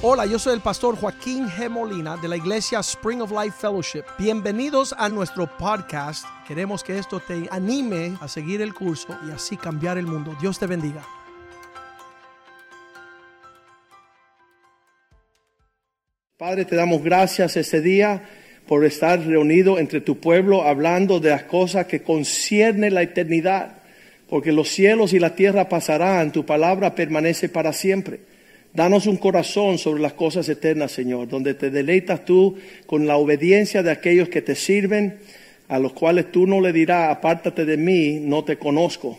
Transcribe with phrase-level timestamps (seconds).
[0.00, 1.68] Hola, yo soy el pastor Joaquín G.
[1.68, 4.04] Molina de la iglesia Spring of Life Fellowship.
[4.16, 6.24] Bienvenidos a nuestro podcast.
[6.46, 10.36] Queremos que esto te anime a seguir el curso y así cambiar el mundo.
[10.40, 11.04] Dios te bendiga.
[16.36, 18.22] Padre, te damos gracias este día
[18.68, 23.82] por estar reunido entre tu pueblo hablando de las cosas que conciernen la eternidad,
[24.28, 28.37] porque los cielos y la tierra pasarán, tu palabra permanece para siempre.
[28.78, 32.54] Danos un corazón sobre las cosas eternas, Señor, donde te deleitas tú
[32.86, 35.18] con la obediencia de aquellos que te sirven,
[35.66, 39.18] a los cuales tú no le dirás, apártate de mí, no te conozco.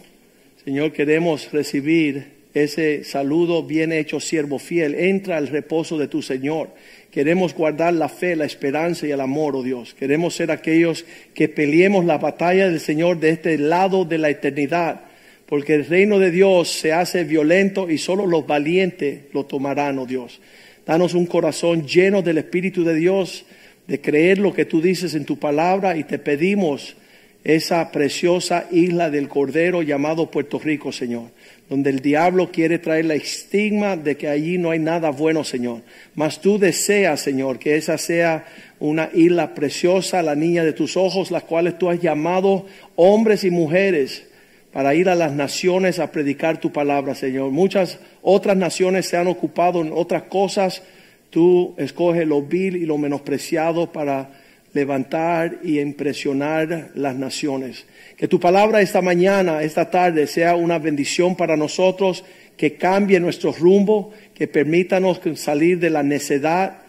[0.64, 4.96] Señor, queremos recibir ese saludo bien hecho, siervo fiel.
[4.96, 6.70] Entra al reposo de tu Señor.
[7.12, 9.94] Queremos guardar la fe, la esperanza y el amor, oh Dios.
[9.94, 15.09] Queremos ser aquellos que peleemos la batalla del Señor de este lado de la eternidad
[15.50, 20.06] porque el reino de Dios se hace violento y solo los valientes lo tomarán, oh
[20.06, 20.40] Dios.
[20.86, 23.46] Danos un corazón lleno del Espíritu de Dios,
[23.88, 26.96] de creer lo que tú dices en tu palabra y te pedimos
[27.44, 31.32] esa preciosa isla del Cordero llamado Puerto Rico, Señor,
[31.68, 35.82] donde el diablo quiere traer la estigma de que allí no hay nada bueno, Señor.
[36.14, 38.46] Mas tú deseas, Señor, que esa sea
[38.80, 43.50] una isla preciosa, la niña de tus ojos, las cuales tú has llamado hombres y
[43.50, 44.29] mujeres
[44.72, 47.52] para ir a las naciones a predicar tu palabra, Señor.
[47.52, 50.84] Muchas otras naciones se han ocupado en otras cosas.
[51.30, 54.30] Tú escoges lo vil y lo menospreciado para
[54.74, 57.86] levantar y impresionar las naciones.
[58.16, 62.24] Que tu palabra esta mañana, esta tarde, sea una bendición para nosotros,
[62.56, 66.80] que cambie nuestro rumbo, que permítanos salir de la necedad,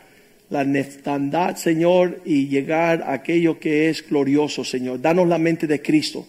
[0.50, 5.00] la nefandad, Señor, y llegar a aquello que es glorioso, Señor.
[5.00, 6.26] Danos la mente de Cristo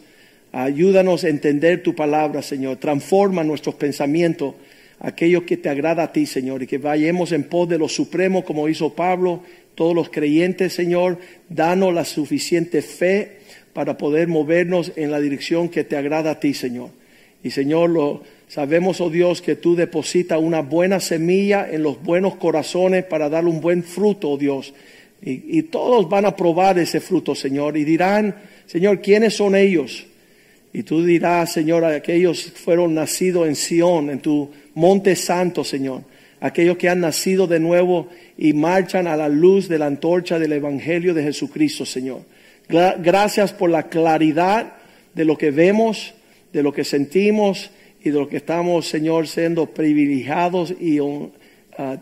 [0.54, 2.78] Ayúdanos a entender tu palabra, Señor.
[2.78, 4.56] Transforma nuestros pensamientos,
[5.00, 8.44] aquello que te agrada a ti, Señor, y que vayamos en pos de lo supremo,
[8.44, 9.44] como hizo Pablo,
[9.76, 11.20] todos los creyentes, Señor.
[11.48, 13.38] Danos la suficiente fe
[13.72, 16.90] para poder movernos en la dirección que te agrada a ti, Señor.
[17.44, 22.36] Y, Señor, lo sabemos, oh Dios, que tú depositas una buena semilla en los buenos
[22.36, 24.74] corazones para dar un buen fruto, oh Dios.
[25.24, 28.36] Y todos van a probar ese fruto, Señor, y dirán,
[28.66, 30.08] Señor, ¿quiénes son ellos?
[30.74, 36.04] Y tú dirás, Señor, aquellos fueron nacidos en Sión, en tu monte santo, Señor.
[36.40, 40.54] Aquellos que han nacido de nuevo y marchan a la luz de la antorcha del
[40.54, 42.22] Evangelio de Jesucristo, Señor.
[42.68, 44.74] Gracias por la claridad
[45.14, 46.14] de lo que vemos,
[46.54, 47.70] de lo que sentimos
[48.04, 51.00] y de lo que estamos, Señor, siendo privilegiados y
[51.78, 51.98] ah,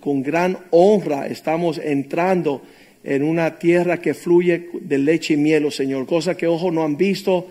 [0.00, 2.62] con gran honra estamos entrando
[3.04, 6.84] en una tierra que fluye de leche y miel, oh Señor, cosa que ojos no
[6.84, 7.48] han visto,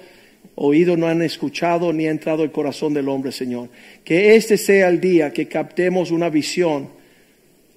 [0.55, 3.69] oído no han escuchado ni ha entrado el corazón del hombre, Señor.
[4.03, 6.89] Que este sea el día que captemos una visión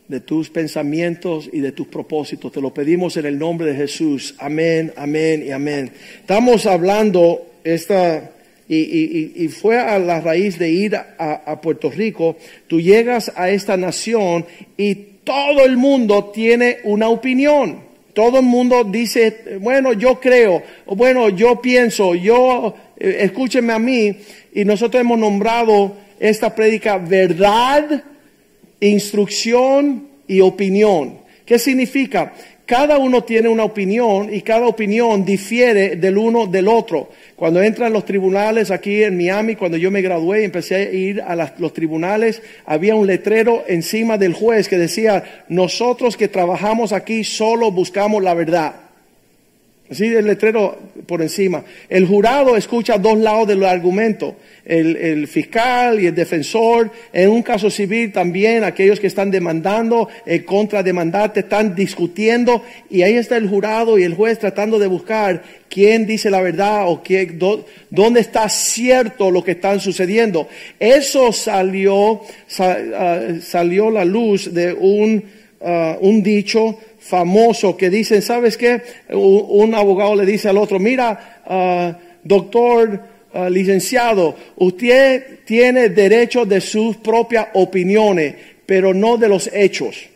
[0.08, 2.52] de tus pensamientos y de tus propósitos.
[2.52, 4.34] Te lo pedimos en el nombre de Jesús.
[4.38, 5.92] Amén, amén y amén.
[6.20, 8.30] Estamos hablando esta...
[8.66, 13.76] Y, fue a la raíz de ir a, a Puerto Rico, tú llegas a esta
[13.76, 14.46] nación
[14.78, 17.94] y todo el mundo tiene una opinión.
[18.14, 24.16] Todo el mundo dice, bueno, yo creo, bueno, yo pienso, yo, eh, escúcheme a mí.
[24.54, 28.04] Y nosotros hemos nombrado esta prédica verdad,
[28.80, 31.19] instrucción y opinión.
[31.44, 32.32] ¿Qué significa?
[32.66, 37.10] Cada uno tiene una opinión y cada opinión difiere del uno del otro.
[37.36, 41.20] Cuando entran los tribunales aquí en Miami, cuando yo me gradué y empecé a ir
[41.20, 47.24] a los tribunales, había un letrero encima del juez que decía, nosotros que trabajamos aquí
[47.24, 48.83] solo buscamos la verdad.
[49.90, 51.62] Así el letrero por encima.
[51.90, 54.36] El jurado escucha dos lados del argumento.
[54.64, 56.90] El, fiscal y el defensor.
[57.12, 62.62] En un caso civil también aquellos que están demandando, el contrademandante, están discutiendo.
[62.88, 66.88] Y ahí está el jurado y el juez tratando de buscar quién dice la verdad
[66.88, 67.38] o quién,
[67.90, 70.48] dónde está cierto lo que está sucediendo.
[70.80, 72.22] Eso salió,
[72.58, 75.25] ah, salió la luz de un,
[75.60, 78.80] ah, un dicho famoso que dicen, ¿sabes qué?
[79.10, 83.00] Un, abogado le dice al otro, mira, ah, doctor,
[83.34, 88.34] ah, licenciado, usted tiene derecho de sus propias opiniones,
[88.64, 90.08] pero no de los hechos.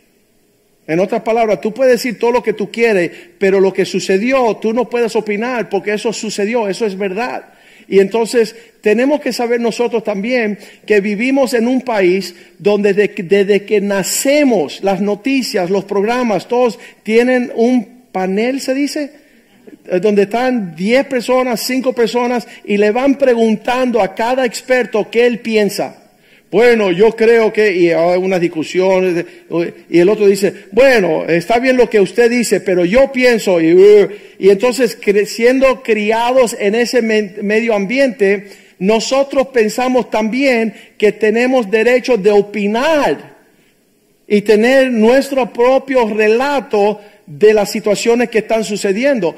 [0.87, 4.57] En otras palabras, tú puedes decir todo lo que tú quieres, pero lo que sucedió,
[4.57, 7.43] tú no puedes opinar porque eso sucedió, eso es verdad.
[7.89, 13.81] Y entonces tenemos que saber nosotros también que vivimos en un país donde desde, que
[13.81, 19.11] nacemos las noticias, los programas, todos tienen un panel, se dice,
[19.87, 25.25] eh, donde están 10 personas, 5 personas y le van preguntando a cada experto qué
[25.25, 26.08] él piensa.
[26.51, 29.23] Bueno, yo creo que, y hay unas discusiones,
[29.87, 33.77] y el otro dice, bueno, está bien lo que usted dice, pero yo pienso, y,
[34.39, 34.97] y entonces
[35.27, 38.47] siendo criados en ese medio ambiente,
[38.79, 43.37] nosotros pensamos también que tenemos derecho de opinar
[44.27, 49.35] y tener nuestro propio relato de las situaciones que están sucediendo.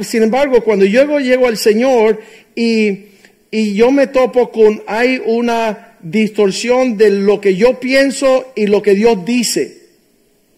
[0.00, 2.20] Sin embargo, cuando yo llego al Señor
[2.54, 3.06] y,
[3.50, 8.82] y yo me topo con, hay una distorsión de lo que yo pienso y lo
[8.82, 9.78] que Dios dice.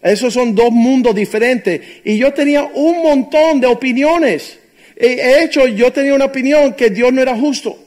[0.01, 1.81] Esos son dos mundos diferentes.
[2.03, 4.59] Y yo tenía un montón de opiniones.
[4.95, 7.77] He hecho, yo tenía una opinión que Dios no era justo.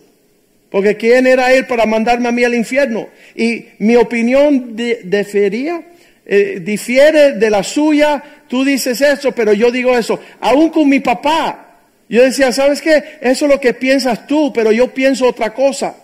[0.70, 3.08] Porque ¿quién era Él para mandarme a mí al infierno?
[3.34, 5.82] Y mi opinión difería,
[6.24, 8.22] eh, difiere de la suya.
[8.48, 10.20] Tú dices eso, pero yo digo eso.
[10.40, 11.66] Aún con mi papá.
[12.08, 13.18] Yo decía, ¿sabes qué?
[13.20, 15.94] Eso es lo que piensas tú, pero yo pienso otra cosa.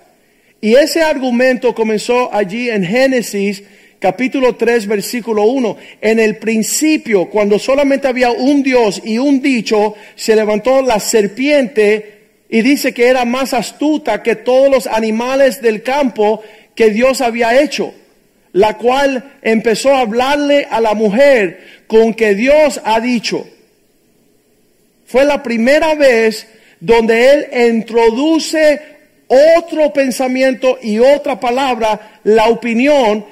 [0.67, 3.63] Y ese argumento comenzó allí en Génesis
[4.01, 5.77] capítulo 3 versículo 1.
[6.01, 12.31] En el principio, cuando solamente había un Dios y un dicho, se levantó la serpiente
[12.49, 16.43] y dice que era más astuta que todos los animales del campo
[16.75, 17.95] que Dios había hecho,
[18.51, 23.47] la cual empezó a hablarle a la mujer con que Dios ha dicho.
[25.07, 26.49] Fue la primera vez
[26.81, 28.96] donde él introduce
[29.29, 33.25] otro pensamiento y otra palabra, la opinión,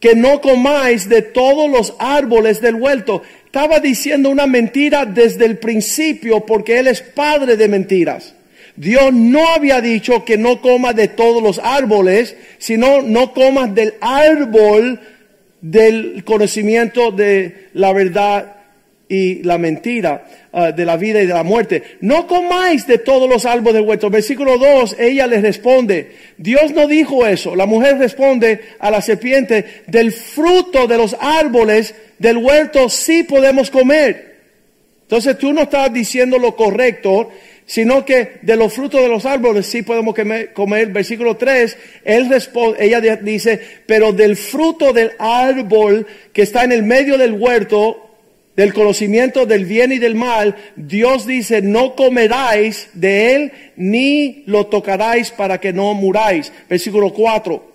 [0.00, 3.22] que no comáis de todos los árboles del huerto.
[3.46, 8.34] Estaba diciendo una mentira desde el principio porque Él es padre de mentiras.
[8.74, 13.94] Dios no había dicho que no comas de todos los árboles, sino no comas del
[14.00, 14.98] árbol
[15.60, 18.61] del conocimiento de la verdad
[19.12, 20.24] y la mentira
[20.54, 21.82] ah, de la vida y de la muerte.
[22.00, 24.08] No comáis de todos los árboles del huerto.
[24.08, 27.54] Versículo 2, ella les responde, Dios no dijo eso.
[27.54, 33.70] La mujer responde a la serpiente, del fruto de los árboles del huerto sí podemos
[33.70, 34.32] comer.
[35.02, 37.28] Entonces tú no estás diciendo lo correcto,
[37.66, 40.14] sino que de los frutos de los árboles sí podemos
[40.54, 40.88] comer.
[40.88, 46.82] Versículo 3, él responde, ella dice, pero del fruto del árbol que está en el
[46.82, 48.08] medio del huerto,
[48.56, 54.66] del conocimiento del bien y del mal, Dios dice, no comeráis de él ni lo
[54.66, 56.52] tocaráis para que no muráis.
[56.68, 57.72] Versículo 4.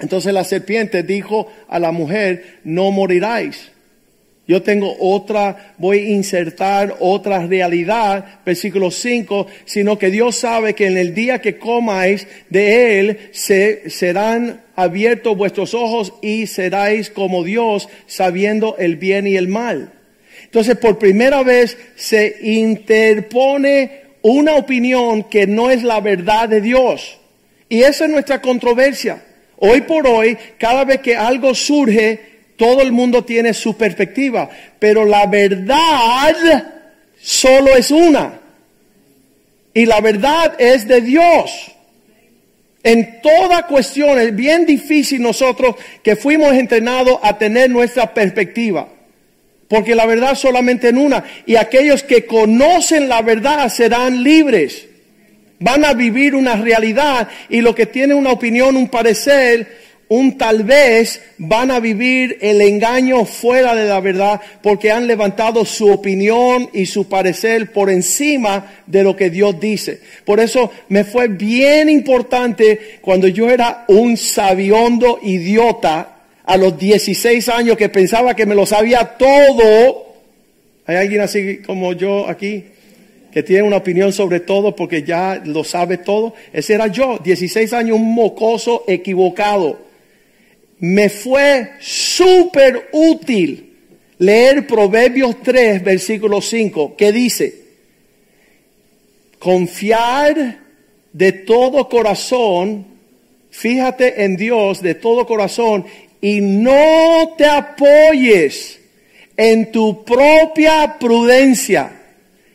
[0.00, 3.72] Entonces la serpiente dijo a la mujer, no moriráis.
[4.48, 10.86] Yo tengo otra, voy a insertar otra realidad, versículo 5, sino que Dios sabe que
[10.86, 17.44] en el día que comáis de él se, serán abiertos vuestros ojos y seráis como
[17.44, 19.92] Dios sabiendo el bien y el mal.
[20.44, 27.18] Entonces por primera vez se interpone una opinión que no es la verdad de Dios.
[27.68, 29.22] Y esa es nuestra controversia.
[29.58, 34.50] Hoy por hoy, cada vez que algo surge, todo el mundo tiene su perspectiva,
[34.80, 36.34] pero la verdad
[37.22, 38.40] solo es una.
[39.72, 41.52] Y la verdad es de Dios.
[42.82, 48.88] En toda cuestión es bien difícil nosotros que fuimos entrenados a tener nuestra perspectiva.
[49.68, 51.22] Porque la verdad solamente en una.
[51.46, 54.86] Y aquellos que conocen la verdad serán libres.
[55.60, 60.64] Van a vivir una realidad y lo que tiene una opinión, un parecer, un tal
[60.64, 66.70] vez van a vivir el engaño fuera de la verdad porque han levantado su opinión
[66.72, 70.00] y su parecer por encima de lo que Dios dice.
[70.24, 77.46] Por eso me fue bien importante cuando yo era un sabiondo idiota a los 16
[77.50, 80.06] años que pensaba que me lo sabía todo.
[80.86, 82.64] ¿Hay alguien así como yo aquí?
[83.30, 86.32] que tiene una opinión sobre todo porque ya lo sabe todo.
[86.50, 89.87] Ese era yo, 16 años, un mocoso equivocado
[90.80, 93.76] me fue súper útil
[94.18, 97.54] leer Proverbios 3, versículo 5, que dice,
[99.38, 100.58] confiar
[101.12, 102.86] de todo corazón,
[103.50, 105.84] fíjate en Dios de todo corazón
[106.20, 108.80] y no te apoyes
[109.36, 111.92] en tu propia prudencia.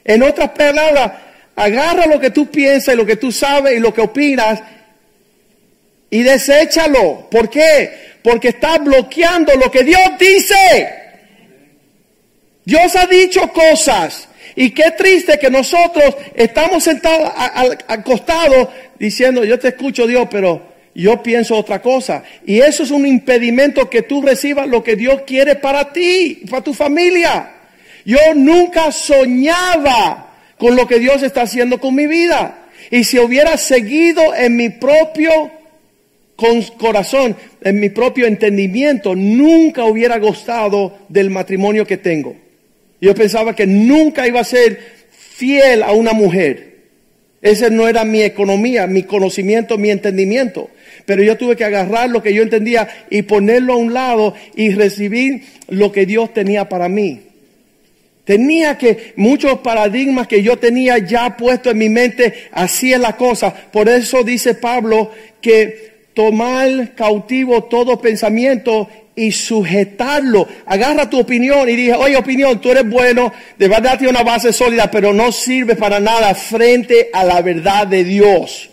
[0.04, 1.14] En otras palabras,
[1.56, 4.62] agarra lo que tú piensas y lo que tú sabes y lo que opinas
[6.14, 7.28] y deséchalo.
[7.30, 8.04] ¿Por qué?
[8.24, 10.90] porque está bloqueando lo que Dios dice.
[12.66, 14.30] Dios ha dicho cosas.
[14.56, 17.30] Y qué triste que nosotros estamos sentados
[17.88, 22.24] acostados diciendo, yo te escucho Dios, pero yo pienso otra cosa.
[22.46, 26.64] Y eso es un impedimento que tú recibas lo que Dios quiere para ti, para
[26.64, 27.52] tu familia.
[28.06, 32.60] Yo nunca soñaba con lo que Dios está haciendo con mi vida.
[32.92, 35.63] Y si hubiera seguido en mi propio
[36.36, 42.36] con corazón, en mi propio entendimiento, nunca hubiera gustado del matrimonio que tengo.
[43.00, 44.80] Yo pensaba que nunca iba a ser
[45.12, 46.74] fiel a una mujer.
[47.42, 50.70] Esa no era mi economía, mi conocimiento, mi entendimiento.
[51.06, 54.70] Pero yo tuve que agarrar lo que yo entendía y ponerlo a un lado y
[54.70, 57.22] recibir lo que Dios tenía para mí.
[58.24, 63.18] Tenía que muchos paradigmas que yo tenía ya puesto en mi mente, así es la
[63.18, 63.54] cosa.
[63.54, 65.12] Por eso dice Pablo
[65.42, 70.48] que tomar cautivo todo pensamiento y sujetarlo.
[70.66, 74.54] Agarra tu opinión y dije, oye opinión, tú eres bueno, de verdad tiene una base
[74.54, 78.70] sólida, pero no sirve para nada frente a la verdad de Dios.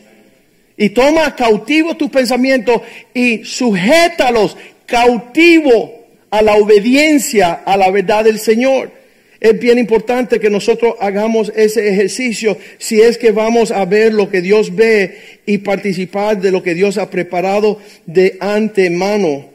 [0.76, 2.82] Y toma cautivo tus pensamientos
[3.12, 4.56] y sujétalos
[4.86, 8.99] cautivo a la obediencia a la verdad del Señor.
[9.40, 14.28] Es bien importante que nosotros hagamos ese ejercicio si es que vamos a ver lo
[14.28, 15.16] que Dios ve
[15.46, 19.48] y participar de lo que Dios ha preparado de antemano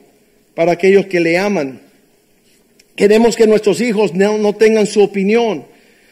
[0.56, 1.82] para aquellos que le aman.
[2.96, 5.66] Queremos que nuestros hijos no, tengan su opinión.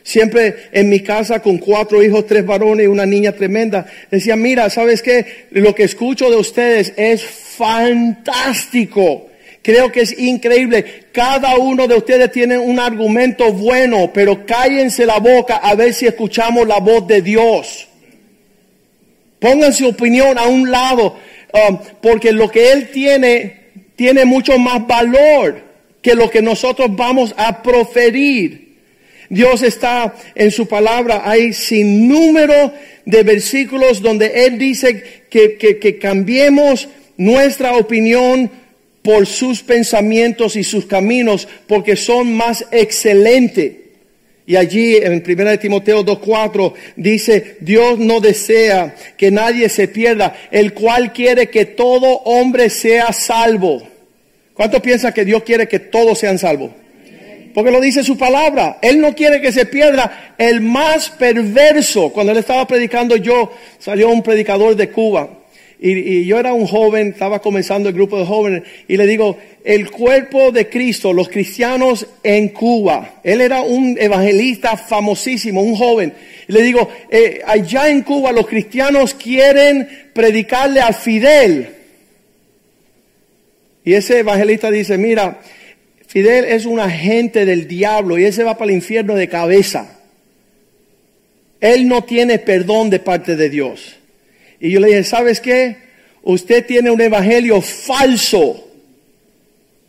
[0.03, 4.69] Siempre en mi casa con cuatro hijos, tres varones y una niña tremenda, decía, mira,
[4.69, 5.47] ¿sabes qué?
[5.51, 9.29] Lo que escucho de ustedes es fantástico.
[9.63, 11.05] Creo que es increíble.
[11.13, 16.05] Cada uno de ustedes tiene un argumento bueno, pero cállense la boca a ver si
[16.05, 17.87] escuchamos la voz de Dios.
[19.39, 21.17] Pongan su opinión a un lado,
[21.53, 23.63] um, porque lo que Él tiene
[23.95, 25.61] tiene mucho más valor
[26.01, 28.73] que lo que nosotros vamos a proferir.
[29.29, 32.73] Dios está en su palabra, hay sin número
[33.05, 38.51] de versículos donde Él dice que, que, que cambiemos nuestra opinión
[39.03, 43.73] por sus pensamientos y sus caminos, porque son más excelentes.
[44.45, 50.73] Y allí en 1 Timoteo 2.4 dice, Dios no desea que nadie se pierda, el
[50.73, 53.83] cual quiere que todo hombre sea salvo.
[54.53, 56.71] ¿Cuánto piensa que Dios quiere que todos sean salvos?
[57.53, 58.79] Porque lo dice su palabra.
[58.81, 62.09] Él no quiere que se pierda el más perverso.
[62.09, 65.42] Cuando él estaba predicando yo, salió un predicador de Cuba
[65.85, 69.91] y, yo era un joven, estaba comenzando el grupo de jóvenes, y le digo, el
[69.91, 76.13] cuerpo de Cristo, los cristianos en Cuba, él era un evangelista famosísimo, un joven,
[76.47, 81.67] y le digo, eh, allá en Cuba los cristianos quieren predicarle al Fidel.
[83.83, 85.41] Y ese evangelista dice, mira,
[86.07, 89.99] Fidel es un agente del diablo y ese va para el infierno de cabeza.
[91.59, 93.97] Él no tiene perdón de parte de Dios.
[94.63, 95.75] Y yo le dije, ¿sabes qué?
[96.21, 98.65] Usted tiene un evangelio falso.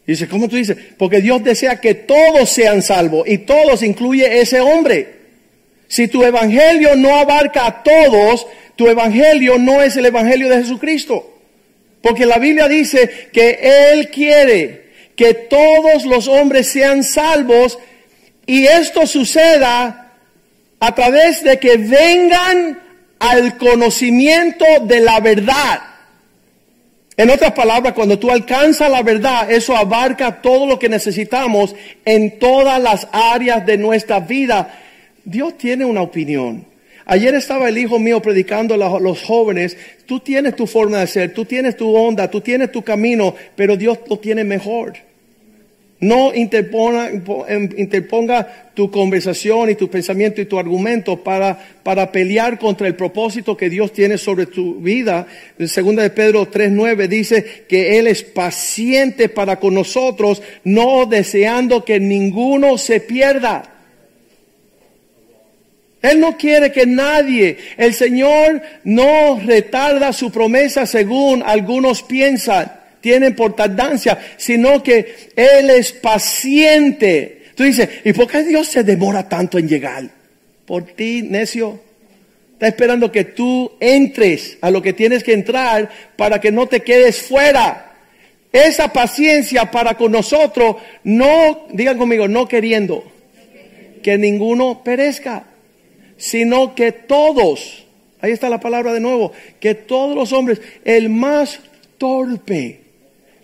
[0.04, 0.76] Y dice, ¿cómo tú dices?
[0.98, 5.14] Porque Dios desea que todos sean salvos y todos incluye ese hombre.
[5.86, 11.38] Si tu evangelio no abarca a todos, tu evangelio no es el evangelio de Jesucristo.
[12.02, 17.78] Porque la Biblia dice que Él quiere que todos los hombres sean salvos
[18.44, 20.14] y esto suceda
[20.80, 22.82] a través de que vengan
[23.18, 25.80] al conocimiento de la verdad.
[27.16, 32.38] En otras palabras, cuando tú alcanzas la verdad, eso abarca todo lo que necesitamos en
[32.38, 34.80] todas las áreas de nuestra vida.
[35.24, 36.66] Dios tiene una opinión.
[37.06, 39.76] Ayer estaba el hijo mío predicando a los jóvenes.
[40.06, 43.76] Tú tienes tu forma de ser, tú tienes tu onda, tú tienes tu camino, pero
[43.76, 44.94] Dios lo tiene mejor.
[46.04, 47.08] No interponga,
[47.48, 52.94] em, interponga, tu conversación y tu pensamiento y tu argumento para, para pelear contra el
[52.94, 55.26] propósito que Dios tiene sobre tu vida.
[55.58, 61.86] En 2 de Pedro 3.9 dice que Él es paciente para con nosotros, no deseando
[61.86, 63.62] que ninguno se pierda.
[66.02, 73.36] Él no quiere que nadie, el Señor no retarda su promesa según algunos piensan tienen
[73.36, 77.42] por tardancia, sino que Él es paciente.
[77.54, 80.08] Tú dices, ¿y por qué Dios se demora tanto en llegar?
[80.64, 81.78] Por ti, necio.
[82.54, 86.80] Está esperando que tú entres a lo que tienes que entrar para que no te
[86.80, 87.94] quedes fuera.
[88.50, 93.04] Esa paciencia para con nosotros, no, digan conmigo, no queriendo
[94.02, 95.44] que ninguno perezca,
[96.16, 97.84] sino que todos,
[98.22, 101.60] ahí está la palabra de nuevo, que todos los hombres, el más
[101.98, 102.83] torpe,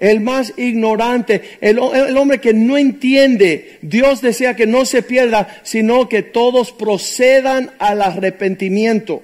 [0.01, 3.79] el más ignorante, el, hombre que no entiende.
[3.83, 9.23] Dios desea que no se pierda, sino que todos procedan al arrepentimiento.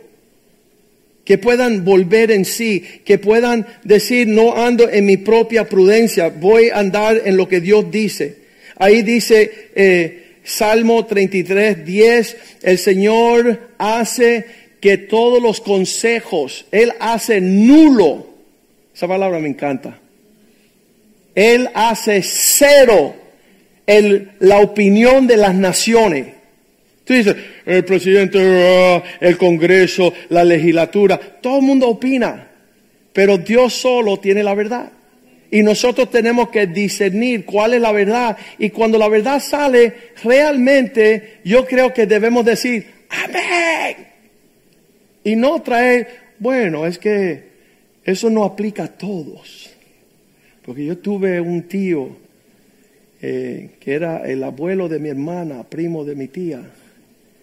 [1.25, 6.68] Que puedan volver en sí, que puedan decir, no ando en mi propia prudencia, voy
[6.68, 8.37] a andar en lo que Dios dice.
[8.76, 14.45] Ahí dice eh, Salmo 33, 10, el Señor hace
[14.80, 18.26] que todos los consejos, Él hace nulo
[18.95, 19.99] Esa palabra me encanta.
[21.37, 23.14] Él hace cero
[23.87, 26.28] el, la opinión de las naciones.
[27.05, 32.50] Tú dices, el presidente, ah, el Congreso, la legislatura, todo el mundo opina,
[33.12, 34.90] pero Dios solo tiene la verdad.
[35.50, 38.37] Y nosotros tenemos que discernir cuál es la verdad.
[38.59, 39.93] Y cuando la verdad sale,
[40.25, 44.09] realmente yo creo que debemos decir, amén.
[45.23, 47.45] Y no traer, bueno, es que
[48.05, 49.75] eso no aplica a todos.
[50.67, 52.09] Porque yo tuve un tío
[53.23, 56.61] eh, que era el abuelo de mi hermana, primo de mi tía.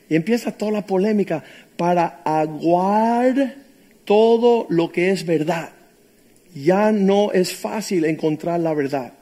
[0.09, 1.41] Y empieza toda la polémica
[1.77, 3.55] para aguar
[4.03, 5.69] todo lo que es verdad.
[6.53, 9.13] Ya no es fácil encontrar la verdad.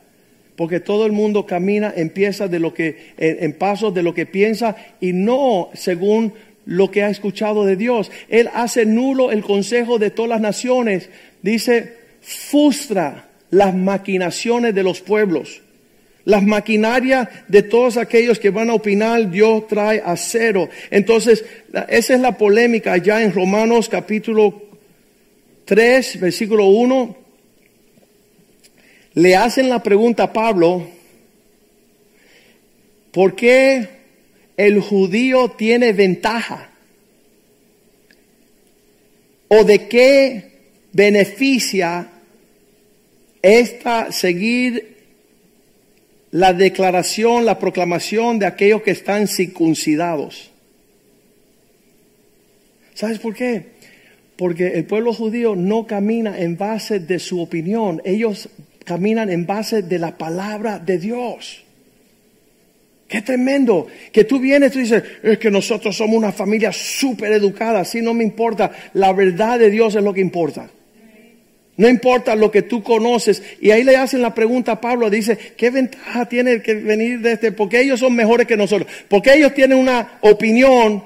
[0.55, 4.25] Porque todo el mundo camina, empieza de lo que, en, en pasos de lo que
[4.25, 6.34] piensa y no según
[6.65, 8.12] lo que ha escuchado de Dios.
[8.29, 11.10] Él hace nulo el consejo de todas las naciones.
[11.43, 15.62] Dice, frustra las maquinaciones de los pueblos.
[16.24, 20.70] Las maquinarias de todos aquellos que van a opinar, Dios trae a cero.
[20.89, 21.43] Entonces,
[21.89, 24.63] esa es la polémica ya en Romanos capítulo
[25.65, 27.17] 3, versículo 1.
[29.15, 30.88] Le hacen la pregunta a Pablo,
[33.12, 33.89] ¿por qué
[34.55, 36.70] el judío tiene ventaja?
[39.48, 40.51] ¿O de qué
[40.93, 42.08] beneficia
[43.41, 44.98] esta seguir
[46.31, 50.51] la declaración, la proclamación de aquellos que están circuncidados?
[52.93, 53.65] ¿Sabes por qué?
[54.36, 58.50] Porque el pueblo judío no camina en base de su opinión, ellos
[58.86, 61.63] caminan en base de la palabra de Dios.
[63.07, 63.88] Qué tremendo.
[64.12, 68.13] Que tú vienes y dices, es que nosotros somos una familia súper educada, así no
[68.13, 68.71] me importa.
[68.93, 70.69] La verdad de Dios es lo que importa.
[71.81, 73.41] No importa lo que tú conoces.
[73.59, 77.31] Y ahí le hacen la pregunta a Pablo, dice, ¿qué ventaja tiene que venir de
[77.31, 77.51] este?
[77.51, 78.87] Porque ellos son mejores que nosotros.
[79.07, 81.03] Porque ellos tienen una opinión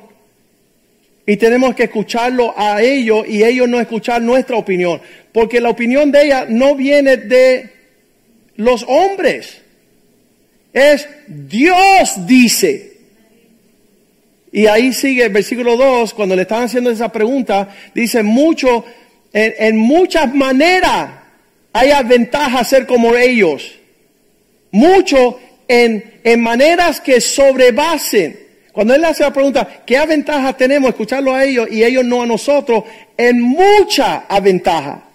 [1.25, 4.99] y tenemos que escucharlo a ellos y ellos no escuchar nuestra opinión.
[5.31, 7.69] Porque la opinión de ella no viene de
[8.57, 9.61] los hombres.
[10.73, 12.97] Es Dios dice.
[14.51, 18.83] Y ahí sigue el versículo 2, cuando le están haciendo esa pregunta, dice mucho,
[19.35, 21.09] en, muchas maneras
[21.73, 23.77] hay ventaja ser como ellos.
[24.71, 28.39] Mucho en, en maneras que sobrebasen.
[28.71, 32.25] Cuando él hace la pregunta, ¿qué ventaja tenemos escucharlo a ellos y ellos no a
[32.25, 32.83] nosotros?
[33.17, 35.05] En mucha ventaja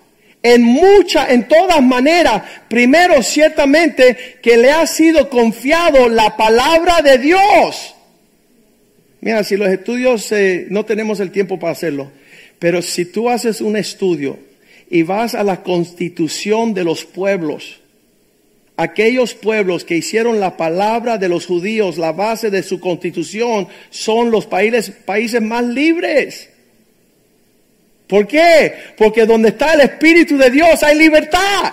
[0.42, 2.42] en muchas, en todas maneras.
[2.68, 7.94] Primero, ciertamente, que le ha sido confiado la palabra de Dios.
[9.20, 12.10] Mira, si los estudios, eh, no tenemos el tiempo para hacerlo,
[12.60, 14.38] pero si tú haces un estudio
[14.88, 17.80] y vas a la constitución de los pueblos,
[18.76, 24.30] aquellos pueblos que hicieron la palabra de los judíos, la base de su constitución, son
[24.30, 26.50] los países, países más libres.
[28.06, 28.74] ¿Por qué?
[28.96, 31.72] Porque donde está el Espíritu de Dios hay libertad.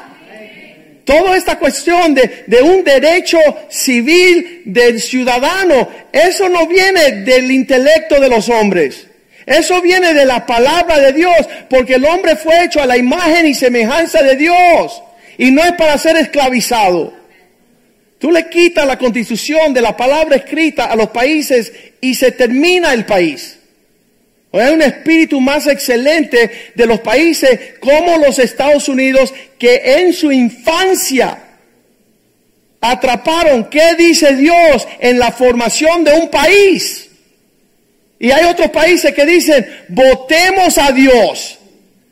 [1.03, 8.19] Toda esta cuestión de, de, un derecho civil del ciudadano, eso no viene del intelecto
[8.19, 9.06] de los hombres.
[9.47, 13.47] Eso viene de la palabra de Dios, porque el hombre fue hecho a la imagen
[13.47, 15.01] y semejanza de Dios.
[15.37, 17.13] Y no es para ser esclavizado.
[18.19, 22.93] Tú le quitas la constitución de la palabra escrita a los países y se termina
[22.93, 23.57] el país.
[24.51, 30.29] Hay un espíritu más excelente de los países como los Estados Unidos que en su
[30.29, 31.37] infancia
[32.81, 37.06] atraparon qué dice Dios en la formación de un país.
[38.19, 41.59] Y hay otros países que dicen, votemos a Dios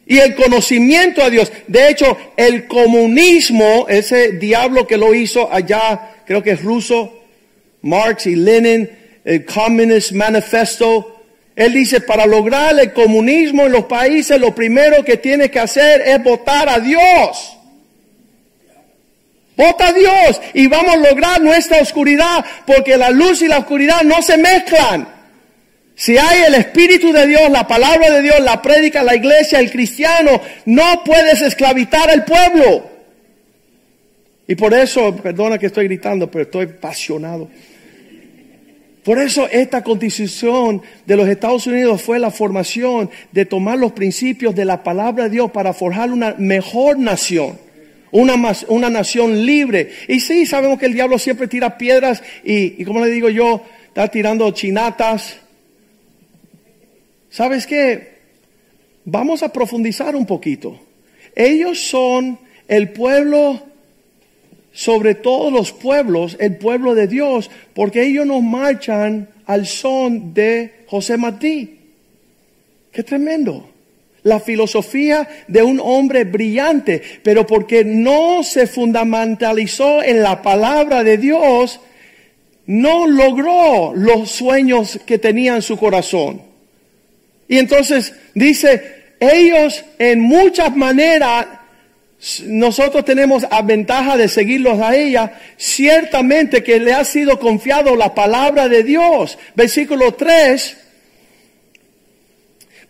[0.05, 1.51] y el conocimiento a Dios.
[1.67, 7.23] De hecho, el comunismo, ese diablo que lo hizo allá, creo que es ruso,
[7.81, 8.89] Marx y Lenin,
[9.23, 11.23] el Communist Manifesto,
[11.55, 16.01] él dice, para lograr el comunismo en los países, lo primero que tiene que hacer
[16.01, 17.57] es votar a Dios.
[19.55, 24.01] Vota a Dios y vamos a lograr nuestra oscuridad, porque la luz y la oscuridad
[24.03, 25.14] no se mezclan.
[25.95, 29.71] Si hay el Espíritu de Dios, la palabra de Dios, la prédica, la iglesia, el
[29.71, 32.89] cristiano, no puedes esclavitar al pueblo.
[34.47, 37.49] Y por eso, perdona que estoy gritando, pero estoy apasionado.
[39.05, 44.55] Por eso esta constitución de los Estados Unidos fue la formación de tomar los principios
[44.55, 47.57] de la palabra de Dios para forjar una mejor nación.
[48.11, 48.35] Una,
[48.67, 49.91] una nación libre.
[50.07, 53.63] Y sí, sabemos que el diablo siempre tira piedras y, y como le digo yo,
[53.87, 55.37] está tirando chinatas.
[57.35, 58.13] ¿Sabes qué?
[59.03, 60.79] Vamos a profundizar un poquito.
[61.35, 63.59] ellos son el pueblo
[64.71, 70.85] sobre todos los pueblos, el pueblo de Dios, porque ellos nos marchan al son de
[70.87, 71.77] José Martí.
[72.93, 73.69] Qué tremendo.
[74.23, 81.17] La filosofía de un hombre brillante, pero porque no se fundamentalizó en la palabra de
[81.17, 81.81] Dios,
[82.65, 86.54] no logró los sueños que tenía en su corazón.
[87.47, 91.47] Y entonces dice, ellos en muchas maneras,
[92.45, 98.15] nosotros tenemos la ventaja de seguirlos a ella, ciertamente que le ha sido confiado la
[98.15, 99.37] palabra de Dios.
[99.53, 100.77] Versículo 3,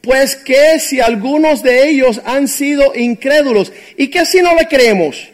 [0.01, 5.27] pues que si algunos de ellos han sido incrédulos, y que si no le creemos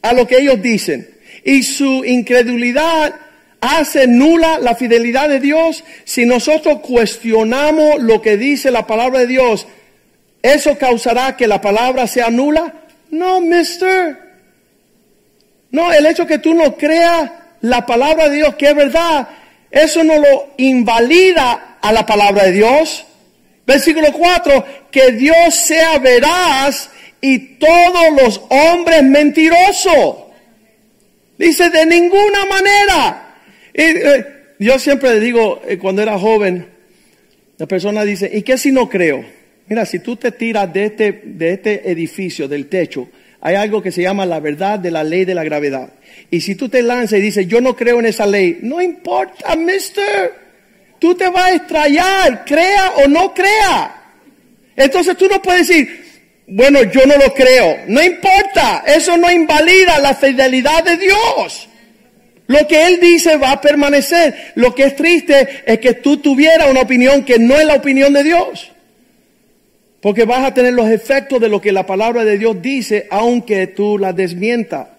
[0.00, 1.10] a lo que ellos dicen,
[1.44, 3.14] y su incredulidad
[3.60, 9.26] hace nula la fidelidad de Dios, si nosotros cuestionamos lo que dice la palabra de
[9.26, 9.66] Dios,
[10.42, 12.72] ¿eso causará que la palabra sea nula?
[13.10, 14.18] No, mister.
[15.70, 19.28] No, el hecho que tú no creas la palabra de Dios, que es verdad,
[19.70, 23.04] eso no lo invalida a la palabra de Dios.
[23.66, 26.90] Versículo 4, que Dios sea veraz
[27.20, 30.16] y todos los hombres mentirosos.
[31.36, 33.27] Dice, de ninguna manera.
[33.80, 34.24] Eh,
[34.58, 36.66] yo siempre le digo, eh, cuando era joven,
[37.58, 39.24] la persona dice, ¿y qué si no creo?
[39.68, 43.08] Mira, si tú te tiras de este, de este edificio, del techo,
[43.40, 45.92] hay algo que se llama la verdad de la ley de la gravedad.
[46.28, 49.54] Y si tú te lanzas y dices, yo no creo en esa ley, no importa,
[49.54, 50.34] mister.
[50.98, 53.94] Tú te vas a estrellar, crea o no crea.
[54.74, 56.04] Entonces tú no puedes decir,
[56.48, 57.76] bueno, yo no lo creo.
[57.86, 61.68] No importa, eso no invalida la fidelidad de Dios.
[62.48, 64.52] Lo que Él dice va a permanecer.
[64.54, 68.12] Lo que es triste es que tú tuvieras una opinión que no es la opinión
[68.14, 68.72] de Dios.
[70.00, 73.66] Porque vas a tener los efectos de lo que la palabra de Dios dice, aunque
[73.66, 74.96] tú la desmienta.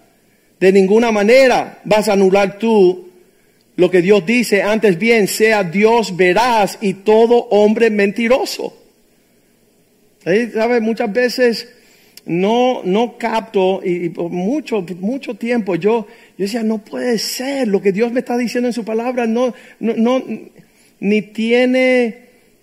[0.59, 3.09] De ninguna manera vas a anular tú
[3.77, 4.62] lo que Dios dice.
[4.62, 8.77] Antes bien, sea Dios veraz y todo hombre mentiroso.
[10.23, 10.81] ¿Sabes?
[10.81, 11.67] Muchas veces
[12.30, 16.06] no, no capto y, por mucho, mucho tiempo yo,
[16.38, 19.52] yo decía, no puede ser, lo que Dios me está diciendo en su palabra no,
[19.80, 20.24] no, no
[21.00, 22.18] ni tiene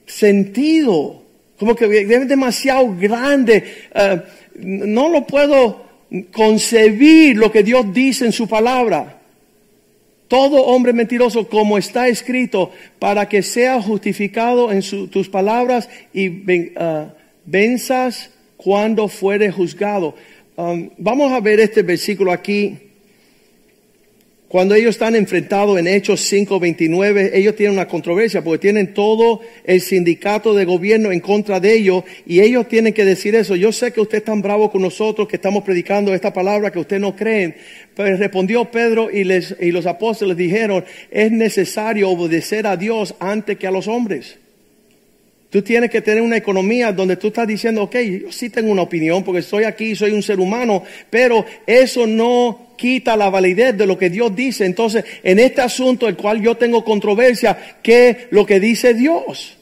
[0.07, 1.21] sentido,
[1.59, 4.23] como que es demasiado grande, eh,
[4.55, 5.85] no lo puedo
[6.31, 9.21] concebir lo que Dios dice en su palabra.
[10.29, 17.11] Todo hombre mentiroso, como está escrito, para que sea justificado en tus palabras y uh,
[17.45, 20.15] venzas cuando fuere juzgado.
[20.57, 22.79] Um, vamos a ver este versículo aquí.
[24.49, 29.81] Cuando ellos están enfrentados en Hechos 5:29, ellos tienen una controversia porque tienen todo el
[29.81, 33.57] sindicato de gobierno en contra de ellos y ellos tienen que decir eso.
[33.57, 36.79] Yo sé que usted es tan bravo con nosotros que estamos predicando esta palabra que
[36.79, 37.57] usted no creen.
[37.97, 43.59] Pero respondió Pedro y, les, y los apóstoles dijeron, es necesario obedecer a Dios antes
[43.59, 44.39] que a los hombres.
[45.51, 48.83] Tú tienes que tener una economía donde tú estás diciendo, ok, yo sí tengo una
[48.83, 53.87] opinión porque estoy aquí, soy un ser humano, pero eso no quita la validez de
[53.87, 54.67] lo que Dios dice.
[54.67, 59.57] Entonces, en este asunto, el cual yo tengo controversia, ¿qué lo que dice Dios?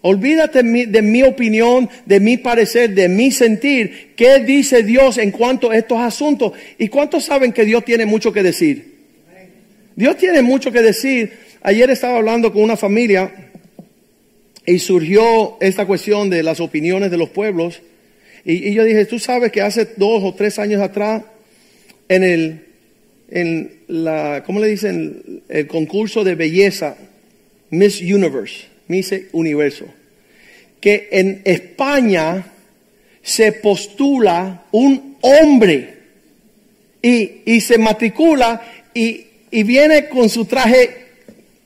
[0.00, 4.14] Olvídate de mi opinión, de mi parecer, de mi sentir.
[4.16, 6.52] ¿Qué dice Dios en cuanto a estos asuntos?
[6.78, 8.94] ¿Y cuántos saben que Dios tiene mucho que decir?
[9.96, 11.32] Dios tiene mucho que decir.
[11.62, 13.47] Ayer estaba hablando con una familia
[14.66, 17.80] y surgió esta cuestión de las opiniones de los pueblos.
[18.44, 21.22] Y, yo dije, tú sabes que hace dos o tres años atrás,
[22.08, 22.64] en el,
[23.30, 25.42] en la, ¿cómo le dicen?
[25.48, 26.96] El concurso de belleza,
[27.70, 29.86] Miss Universe, Miss Universo,
[30.80, 32.52] que en España
[33.22, 35.94] se postula un hombre
[37.02, 38.62] y, y se matricula
[38.94, 41.08] y, y viene con su traje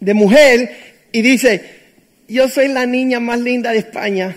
[0.00, 0.70] de mujer
[1.12, 1.82] y dice,
[2.33, 4.35] yo soy la niña más linda de España.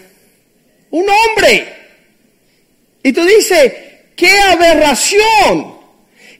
[0.91, 1.73] Un hombre.
[3.01, 3.73] Y tú dices,
[4.15, 5.75] qué aberración.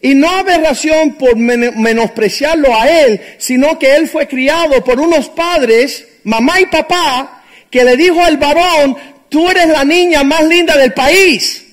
[0.01, 6.05] Y no aberración por menospreciarlo a él, sino que él fue criado por unos padres,
[6.23, 8.95] mamá y papá, que le dijo al varón,
[9.29, 11.65] tú eres la niña más linda del país.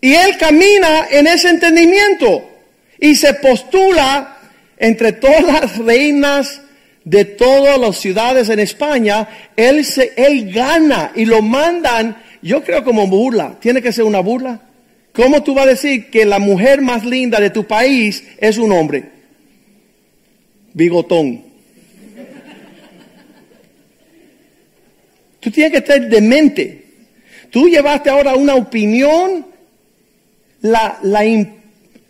[0.00, 2.50] Y él camina en ese entendimiento
[2.98, 4.38] y se postula
[4.78, 6.61] entre todas las reinas
[7.04, 12.84] de todas las ciudades en España, él, se, él gana y lo mandan, yo creo
[12.84, 13.58] como burla.
[13.60, 14.60] ¿Tiene que ser una burla?
[15.12, 18.72] ¿Cómo tú vas a decir que la mujer más linda de tu país es un
[18.72, 19.04] hombre?
[20.72, 21.44] Bigotón.
[25.40, 26.86] Tú tienes que estar demente.
[27.50, 29.44] Tú llevaste ahora una opinión,
[30.62, 31.22] la, la,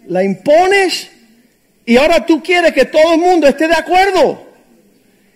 [0.06, 1.10] la impones
[1.84, 4.51] y ahora tú quieres que todo el mundo esté de acuerdo.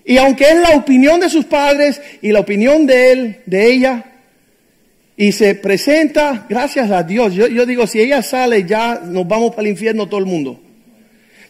[0.08, 4.04] Y aunque es la opinión de sus padres y la opinión de él, de ella,
[5.16, 9.62] y se presenta, gracias a Dios, yo, digo, si ella sale ya nos vamos para
[9.62, 10.60] el infierno todo el mundo.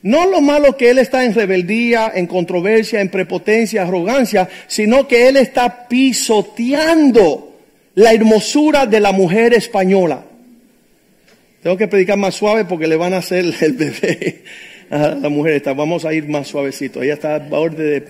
[0.01, 5.29] No lo malo que él está en rebeldía, en controversia, en prepotencia, arrogancia, sino que
[5.29, 7.59] él está pisoteando
[7.95, 10.25] la hermosura de la mujer española.
[11.63, 14.45] Tengo que predicar más suave porque le van a hacer el bebé
[14.89, 15.75] a la mujer esta.
[15.75, 17.03] Vamos a ir más suavecito.
[17.03, 18.07] Ella está a borde de,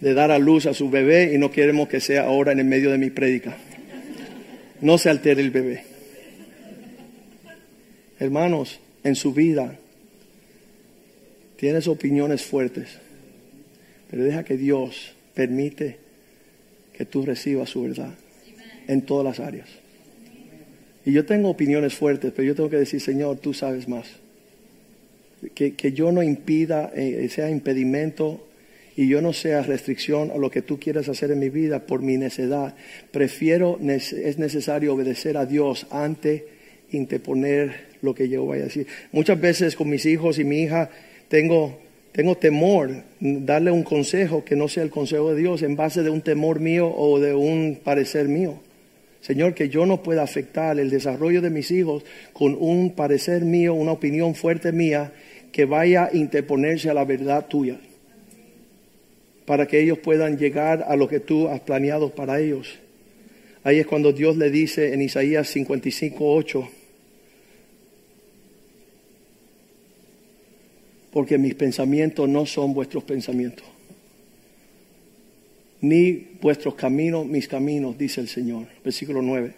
[0.00, 2.66] de dar a luz a su bebé y no queremos que sea ahora en el
[2.66, 3.56] medio de mi prédica.
[4.80, 5.82] No se altere el bebé.
[8.20, 9.76] Hermanos, en su vida
[11.56, 12.98] tienes opiniones fuertes,
[14.10, 15.98] pero deja que Dios permite
[16.92, 18.14] que tú recibas su verdad
[18.86, 19.68] en todas las áreas.
[21.04, 24.06] Y yo tengo opiniones fuertes, pero yo tengo que decir, Señor, tú sabes más.
[25.54, 28.47] Que, que yo no impida, eh, sea impedimento
[28.98, 32.02] y yo no sea restricción a lo que tú quieras hacer en mi vida por
[32.02, 32.74] mi necedad.
[33.12, 36.48] Prefiero, es necesario obedecer a Dios ante
[36.90, 38.88] interponer lo que yo vaya a decir.
[39.12, 40.90] Muchas veces con mis hijos y mi hija
[41.28, 41.78] tengo,
[42.10, 46.10] tengo temor darle un consejo que no sea el consejo de Dios en base de
[46.10, 48.58] un temor mío o de un parecer mío.
[49.20, 53.74] Señor, que yo no pueda afectar el desarrollo de mis hijos con un parecer mío,
[53.74, 55.12] una opinión fuerte mía
[55.52, 57.78] que vaya a interponerse a la verdad tuya
[59.48, 62.78] para que ellos puedan llegar a lo que tú has planeado para ellos.
[63.64, 66.68] Ahí es cuando Dios le dice en Isaías 55, 8,
[71.10, 73.64] porque mis pensamientos no son vuestros pensamientos,
[75.80, 78.66] ni vuestros caminos mis caminos, dice el Señor.
[78.84, 79.54] Versículo 9.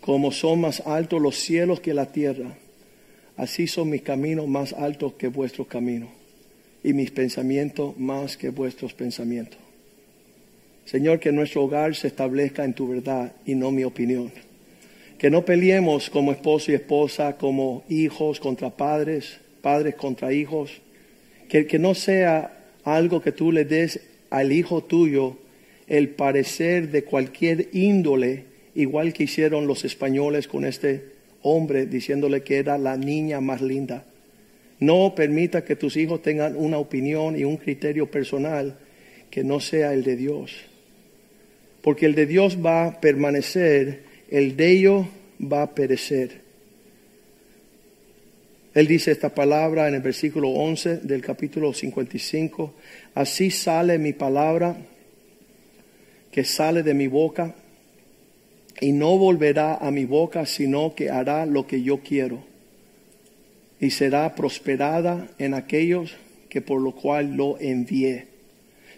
[0.00, 2.56] Como son más altos los cielos que la tierra,
[3.36, 6.08] así son mis caminos más altos que vuestros caminos
[6.86, 9.58] y mis pensamientos más que vuestros pensamientos.
[10.84, 14.30] Señor, que nuestro hogar se establezca en tu verdad y no mi opinión.
[15.18, 20.80] Que no peleemos como esposo y esposa, como hijos contra padres, padres contra hijos.
[21.48, 23.98] Que, que no sea algo que tú le des
[24.30, 25.38] al hijo tuyo
[25.88, 28.44] el parecer de cualquier índole,
[28.76, 31.02] igual que hicieron los españoles con este
[31.42, 34.04] hombre, diciéndole que era la niña más linda.
[34.78, 38.78] No permita que tus hijos tengan una opinión y un criterio personal
[39.30, 40.52] que no sea el de Dios.
[41.80, 45.06] Porque el de Dios va a permanecer, el de ellos
[45.40, 46.44] va a perecer.
[48.74, 52.74] Él dice esta palabra en el versículo 11 del capítulo 55.
[53.14, 54.76] Así sale mi palabra
[56.30, 57.54] que sale de mi boca
[58.78, 62.55] y no volverá a mi boca, sino que hará lo que yo quiero
[63.80, 66.14] y será prosperada en aquellos
[66.48, 68.26] que por lo cual lo envié.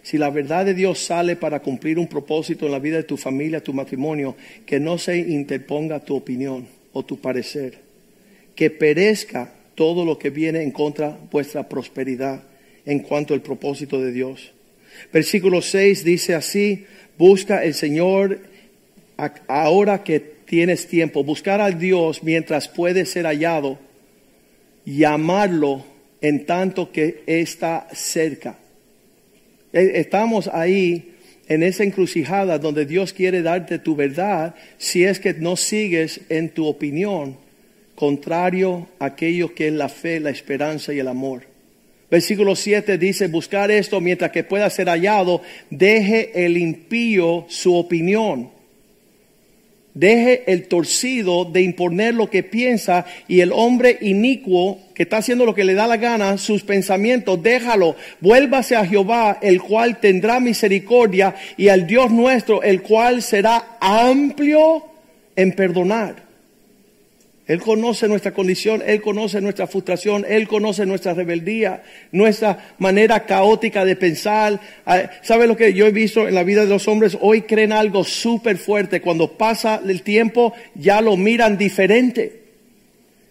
[0.01, 3.17] Si la verdad de Dios sale para cumplir un propósito en la vida de tu
[3.17, 7.79] familia, tu matrimonio, que no se interponga tu opinión o tu parecer,
[8.55, 12.43] que perezca todo lo que viene en contra vuestra prosperidad
[12.85, 14.51] en cuanto al propósito de Dios.
[15.11, 16.85] Versículo 6 dice así,
[17.17, 18.39] busca el Señor
[19.47, 23.77] ahora que tienes tiempo, buscar al Dios mientras puede ser hallado
[24.85, 25.85] llamarlo
[26.21, 28.57] en tanto que está cerca.
[29.73, 31.15] Eh, Estamos ahí
[31.47, 36.49] en esa encrucijada donde Dios quiere darte tu verdad si es que no sigues en
[36.49, 37.37] tu opinión
[37.99, 41.43] contrario a aquello que es la fe, la esperanza y el amor.
[42.09, 48.51] Versículo 7 dice, buscar esto mientras que pueda ser hallado, deje el impío su opinión.
[49.99, 55.45] Deje el torcido de imponer lo que piensa y el hombre inicuo que está haciendo
[55.45, 57.97] lo que le da la gana, sus pensamientos, déjalo.
[58.21, 64.85] Vuélvase a Jehová, el cual tendrá misericordia, y al Dios nuestro, el cual será amplio
[65.35, 66.28] en perdonar.
[67.49, 71.81] Él conoce nuestra condición, Él conoce nuestra frustración, Él conoce nuestra rebeldía,
[72.11, 74.61] nuestra manera caótica de pensar.
[74.85, 77.17] Ah, ¿Sabe lo que yo he visto en la vida de los hombres?
[77.19, 79.01] Hoy creen algo súper fuerte.
[79.01, 82.39] Cuando pasa el tiempo ya lo miran diferente.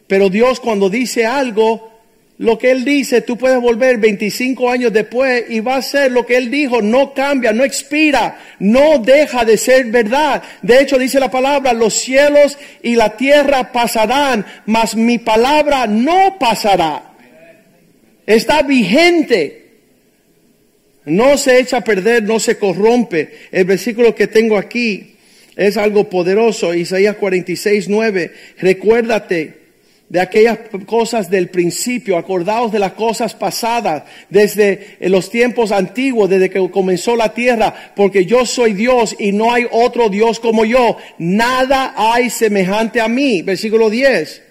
[0.09, 1.98] Pero Dios cuando dice algo,
[2.39, 6.25] lo que Él dice, tú puedes volver 25 años después y va a ser lo
[6.25, 10.43] que Él dijo, no cambia, no expira, no deja de ser verdad.
[10.63, 16.39] De hecho dice la palabra, los cielos y la tierra pasarán, mas mi palabra no
[16.39, 17.11] pasará.
[18.25, 19.65] Está vigente.
[21.07, 23.49] No se echa a perder, no se corrompe.
[23.51, 25.17] El versículo que tengo aquí
[25.57, 26.73] Es algo poderoso.
[26.73, 28.33] Isaías 46, 9.
[28.59, 29.58] Recuérdate
[30.09, 36.49] de aquellas cosas del principio, acordaos de las cosas pasadas, desde los tiempos antiguos, desde
[36.49, 40.97] que comenzó la tierra, porque yo soy Dios y no hay otro Dios como yo.
[41.19, 43.43] Nada hay semejante a mí.
[43.43, 44.43] Versículo 10.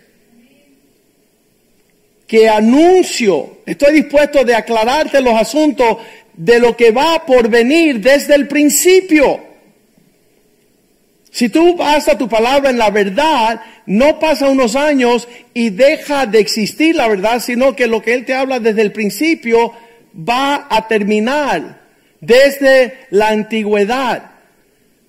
[2.28, 5.98] Que anuncio, estoy dispuesto de aclararte los asuntos
[6.36, 9.48] de lo que va por venir desde el principio.
[11.32, 16.26] Si tú vas a tu palabra en la verdad, no pasa unos años y deja
[16.26, 19.74] de existir la verdad, sino que lo que Él te habla desde el principio
[20.18, 21.82] va a terminar
[22.22, 24.32] desde la antigüedad.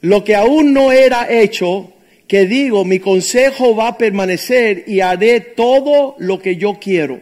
[0.00, 1.92] Lo que aún no era hecho,
[2.26, 7.20] que digo, mi consejo va a permanecer y haré todo lo que yo quiero.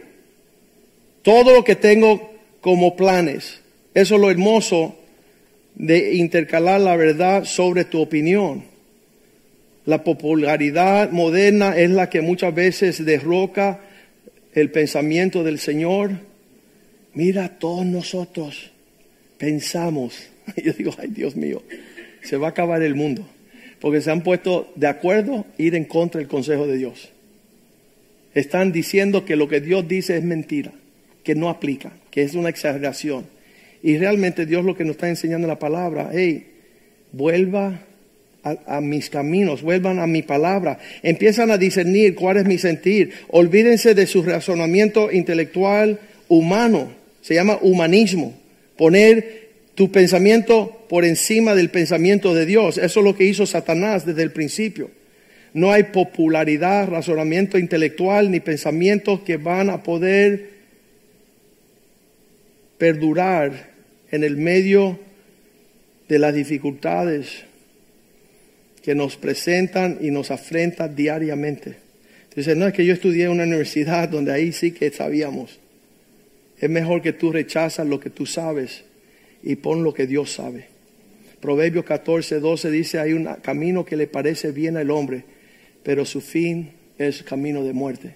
[1.21, 3.61] Todo lo que tengo como planes.
[3.93, 4.95] Eso es lo hermoso
[5.75, 8.76] de intercalar la verdad sobre tu opinión.
[9.87, 13.79] La popularidad moderna es la que muchas veces derroca
[14.53, 16.11] el pensamiento del Señor.
[17.13, 18.73] Mira, todos nosotros
[19.37, 20.27] pensamos,
[20.61, 21.63] yo digo, ay Dios mío,
[22.21, 23.25] se va a acabar el mundo,
[23.79, 27.13] porque se han puesto de acuerdo ir en contra del consejo de Dios.
[28.33, 30.73] Están diciendo que lo que Dios dice es mentira,
[31.23, 33.27] que no aplica, que es una exageración.
[33.81, 36.45] Y realmente Dios lo que nos está enseñando en la palabra, hey,
[37.13, 37.87] vuelva
[38.65, 43.93] a, mis caminos, vuelvan a mi palabra, empiezan a discernir cuál es mi sentir, olvídense
[43.93, 48.33] de su razonamiento intelectual humano, se llama humanismo,
[48.77, 54.05] poner tu pensamiento por encima del pensamiento de Dios, eso es lo que hizo Satanás
[54.05, 54.89] desde el principio.
[55.53, 60.57] No hay popularidad, razonamiento intelectual ni pensamientos que van a poder
[62.77, 63.71] perdurar
[64.11, 64.99] en el medio
[66.07, 67.43] de las dificultades
[68.87, 71.75] que nos presentan y nos afrentan diariamente.
[72.33, 75.59] Dice, no es que yo estudié en una universidad donde ahí sí que sabíamos.
[76.57, 78.85] Es mejor que tú rechazas lo que tú sabes
[79.43, 80.67] y pon lo que Dios sabe.
[81.41, 85.25] Proverbios 14, 12 dice, hay un camino que le parece bien al hombre,
[85.83, 88.15] pero su fin es camino de muerte.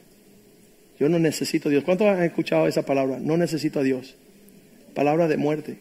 [0.97, 1.83] Yo no necesito a Dios.
[1.83, 3.19] ¿Cuántos han escuchado esa palabra?
[3.19, 4.15] No necesito a Dios.
[4.93, 5.79] Palabra de muerte.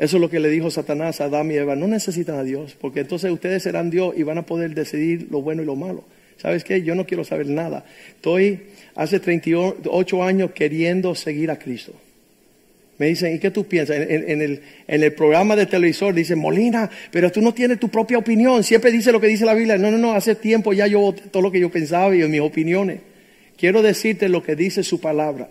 [0.00, 1.76] Eso es lo que le dijo Satanás a Adán y Eva.
[1.76, 5.42] No necesitan a Dios, porque entonces ustedes serán Dios y van a poder decidir lo
[5.42, 6.04] bueno y lo malo.
[6.38, 6.82] ¿Sabes qué?
[6.82, 7.84] Yo no quiero saber nada.
[8.16, 8.60] Estoy
[8.94, 11.92] hace 38 años queriendo seguir a Cristo.
[12.96, 13.98] Me dicen, ¿y qué tú piensas?
[14.08, 18.64] En, el, programa de televisor dicen, Molina, pero tú no tienes tu propia opinión.
[18.64, 19.76] Siempre dice lo que dice la Biblia.
[19.76, 23.00] No, no, no, hace tiempo ya yo todo lo que yo pensaba y mis opiniones.
[23.58, 25.50] Quiero decirte lo que dice su palabra.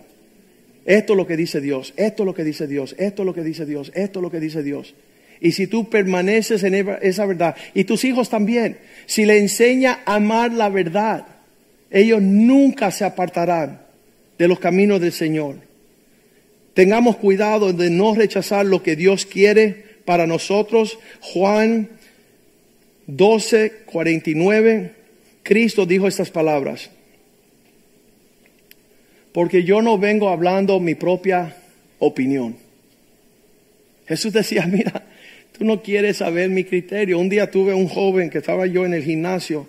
[0.84, 3.34] Esto es lo que dice Dios, esto es lo que dice Dios, esto es lo
[3.34, 4.94] que dice Dios, esto es lo que dice Dios.
[5.40, 10.16] Y si tú permaneces en esa verdad, y tus hijos también, si le enseña a
[10.16, 11.26] amar la verdad,
[11.90, 13.82] ellos nunca se apartarán
[14.38, 15.56] de los caminos del Señor.
[16.74, 20.98] Tengamos cuidado de no rechazar lo que Dios quiere para nosotros.
[21.20, 21.90] Juan
[23.06, 24.92] 12, 49,
[25.42, 26.90] Cristo dijo estas palabras
[29.32, 31.56] porque yo no vengo hablando mi propia
[31.98, 32.56] opinión.
[34.06, 35.04] Jesús decía, mira,
[35.56, 37.18] tú no quieres saber mi criterio.
[37.18, 39.66] Un día tuve un joven que estaba yo en el gimnasio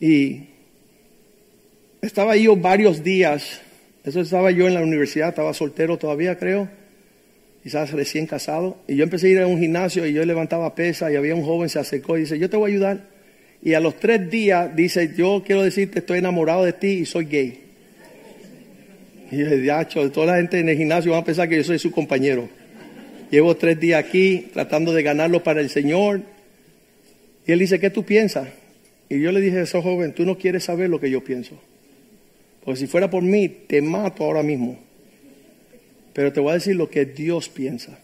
[0.00, 0.48] y
[2.02, 3.60] estaba yo varios días.
[4.04, 6.68] Eso estaba yo en la universidad, estaba soltero todavía, creo.
[7.62, 8.78] Quizás recién casado.
[8.88, 11.44] Y yo empecé a ir a un gimnasio y yo levantaba pesa y había un
[11.44, 13.10] joven se acercó y dice, yo te voy a ayudar.
[13.62, 17.26] Y a los tres días dice, yo quiero decirte, estoy enamorado de ti y soy
[17.26, 17.69] gay.
[19.30, 21.78] Y el de toda la gente en el gimnasio va a pensar que yo soy
[21.78, 22.48] su compañero.
[23.30, 26.22] Llevo tres días aquí tratando de ganarlo para el Señor.
[27.46, 28.48] Y él dice, ¿qué tú piensas?
[29.08, 31.60] Y yo le dije a ese joven, tú no quieres saber lo que yo pienso.
[32.64, 34.78] Porque si fuera por mí, te mato ahora mismo.
[36.12, 37.98] Pero te voy a decir lo que Dios piensa.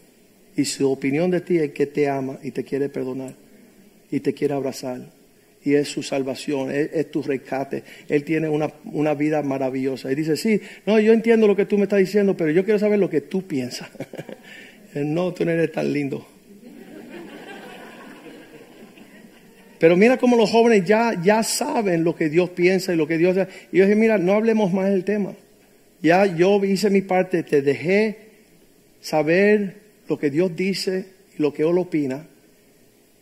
[0.55, 3.33] Y su opinión de ti es que te ama y te quiere perdonar
[4.09, 5.16] y te quiere abrazar
[5.67, 7.83] y es su salvación, es, tu rescate.
[8.07, 10.09] Él tiene una, una, vida maravillosa.
[10.09, 12.79] Y dice, sí, no, yo entiendo lo que tú me estás diciendo, pero yo quiero
[12.79, 13.89] saber lo que tú piensas.
[14.95, 16.25] no, tú no eres tan lindo.
[19.77, 23.17] Pero mira cómo los jóvenes ya, ya saben lo que Dios piensa y lo que
[23.17, 23.35] Dios...
[23.73, 25.33] Y yo dije, mira, no hablemos más del tema.
[26.01, 28.19] Ya yo hice mi parte, te dejé
[29.01, 29.75] saber
[30.07, 31.07] lo que Dios dice
[31.37, 32.25] y lo que Él opina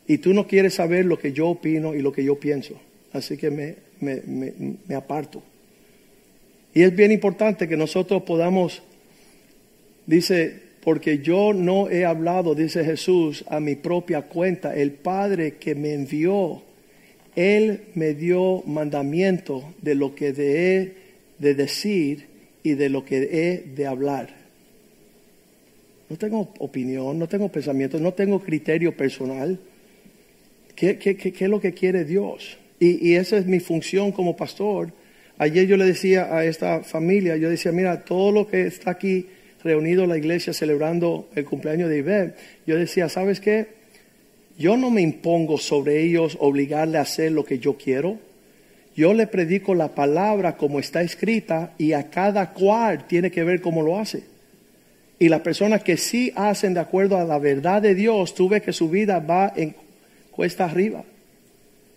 [0.07, 2.79] y tú no quieres saber lo que yo opino y lo que yo pienso.
[3.11, 5.41] Así que me, me, aparto.
[6.73, 8.83] Y es bien importante que nosotros podamos,
[10.05, 14.75] dice, porque yo no he hablado, dice Jesús, a mi propia cuenta.
[14.75, 16.61] El Padre que me envió,
[17.35, 20.93] Él me dio mandamiento de lo que he
[21.39, 22.27] de decir
[22.61, 24.45] y de lo que he de hablar.
[26.09, 29.59] No tengo opinión, no tengo pensamiento, no tengo criterio personal.
[30.75, 30.99] ¿Qué,
[31.39, 32.57] es lo que quiere Dios?
[32.79, 34.91] Y, esa es mi función como pastor.
[35.37, 39.27] Ayer yo le decía a esta familia, yo decía, mira, todo lo que está aquí
[39.63, 42.35] reunido en la iglesia celebrando el cumpleaños de Ivette,
[42.67, 43.67] yo decía, ¿sabes qué?
[44.57, 48.17] Yo no me impongo sobre ellos obligarle a hacer lo que yo quiero.
[48.95, 53.59] Yo le predico la palabra como está escrita y a cada cual tiene que ver
[53.59, 54.23] cómo lo hace.
[55.19, 58.61] Y las personas que sí hacen de acuerdo a la verdad de Dios, tú ves
[58.61, 59.75] que su vida va en
[60.35, 61.03] cuesta arriba.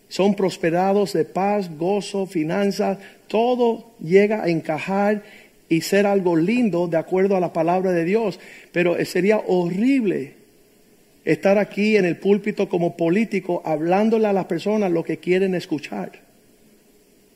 [0.09, 5.23] Son prosperados de paz, gozo, finanzas, todo llega a encajar
[5.69, 8.41] y ser algo lindo de acuerdo a la palabra de Dios.
[8.73, 10.35] Pero sería horrible
[11.25, 16.13] estar aquí en el púlpito como político hablándole a las personas lo que quieren escuchar.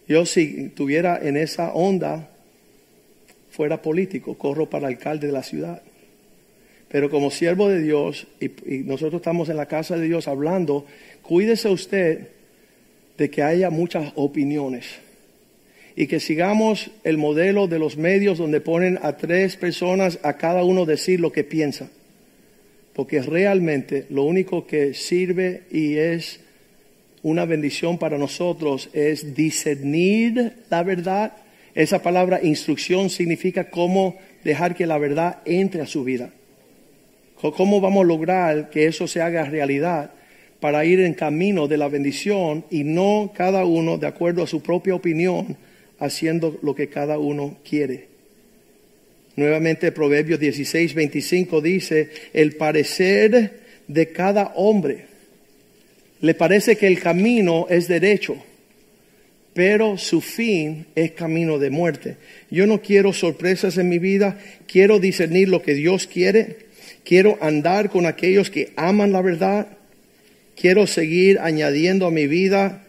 [0.08, 2.30] Yo si tuviera en esa onda,
[3.50, 5.82] fuera político, corro para alcalde de la ciudad.
[6.92, 8.50] Pero como siervo de Dios, y,
[8.84, 10.84] nosotros estamos en la casa de Dios hablando,
[11.22, 12.28] cuídese usted
[13.16, 14.84] de que haya muchas opiniones
[15.96, 20.64] y que sigamos el modelo de los medios donde ponen a tres personas a cada
[20.64, 21.88] uno decir lo que piensa.
[22.92, 26.40] Porque realmente lo único que sirve y es
[27.22, 31.32] una bendición para nosotros es discernir la verdad.
[31.74, 36.32] Esa palabra instrucción significa cómo dejar que la verdad entre a su vida.
[37.50, 40.12] ¿Cómo vamos a lograr que eso se haga realidad
[40.60, 44.62] para ir en camino de la bendición y no cada uno de acuerdo a su
[44.62, 45.56] propia opinión?
[46.02, 48.08] haciendo lo que cada uno quiere.
[49.36, 55.06] Nuevamente Proverbios 16, 25 dice, el parecer de cada hombre.
[56.20, 58.36] Le parece que el camino es derecho,
[59.54, 62.16] pero su fin es camino de muerte.
[62.50, 66.71] Yo no quiero sorpresas en mi vida, quiero discernir lo que Dios quiere,
[67.04, 69.66] quiero andar con aquellos que aman la verdad,
[70.56, 72.84] quiero seguir añadiendo a mi vida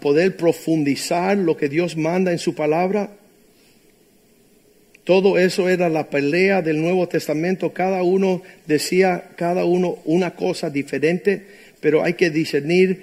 [0.00, 3.10] poder profundizar lo que Dios manda en su palabra.
[5.04, 7.72] Todo eso era la pelea del Nuevo Testamento.
[7.72, 11.46] Cada uno decía, cada uno una cosa diferente,
[11.80, 13.02] pero hay que discernir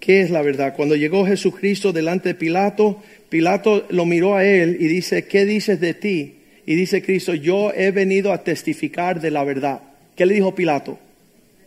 [0.00, 0.74] qué es la verdad.
[0.74, 5.80] Cuando llegó Jesucristo delante de Pilato, Pilato lo miró a él y dice, ¿qué dices
[5.80, 6.33] de ti?
[6.66, 9.82] Y dice Cristo, yo he venido a testificar de la verdad.
[10.16, 10.98] ¿Qué le dijo Pilato?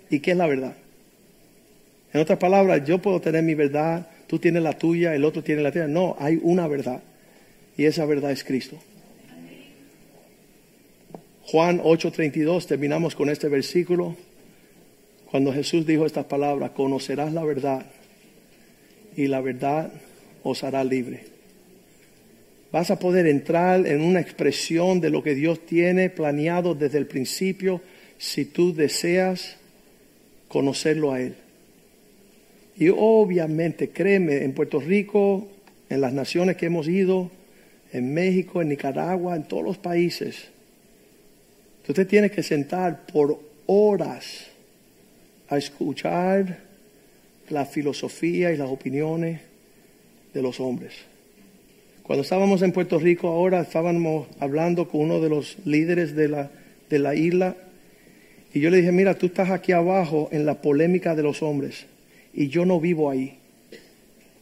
[0.09, 0.75] ¿Y qué es la verdad?
[2.13, 5.61] En otras palabras, yo puedo tener mi verdad, tú tienes la tuya, el otro tiene
[5.61, 5.87] la tuya.
[5.87, 7.03] No, hay una verdad.
[7.77, 8.77] Y esa verdad es Cristo.
[11.43, 14.15] Juan 8:32, terminamos con este versículo.
[15.29, 17.85] Cuando Jesús dijo estas palabras, conocerás la verdad
[19.15, 19.91] y la verdad
[20.43, 21.36] os hará libre.
[22.77, 27.07] Vas a poder entrar en una expresión de lo que Dios tiene planeado desde el
[27.07, 27.81] principio
[28.19, 29.55] si tú deseas
[30.47, 31.33] conocerlo a Él.
[32.77, 35.47] Y obviamente, créeme, en Puerto Rico,
[35.89, 37.31] en las naciones que hemos ido,
[37.93, 40.49] en México, en Nicaragua, en todos los países,
[41.87, 44.49] usted tiene que sentar por horas
[45.49, 46.59] a escuchar
[47.49, 49.41] la filosofía y las opiniones
[50.31, 51.16] de los hombres.
[52.07, 56.49] Cuando estábamos en Puerto Rico ahora estábamos hablando con uno de los líderes de la,
[56.89, 57.57] de la isla
[58.53, 61.85] y yo le dije, mira, tú estás aquí abajo en la polémica de los hombres
[62.33, 63.37] y yo no vivo ahí.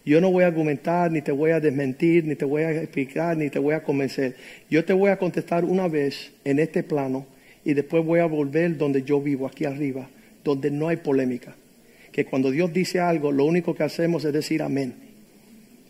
[0.06, 3.36] Yo no voy a argumentar, ni te voy a desmentir, ni te voy a explicar,
[3.36, 4.36] ni te voy a convencer.
[4.70, 7.26] Yo te voy a contestar una vez en este plano
[7.64, 10.08] y después voy a volver donde yo vivo, aquí arriba,
[10.44, 11.56] donde no hay polémica.
[12.12, 14.94] Que cuando Dios dice algo, lo único que hacemos es decir amén.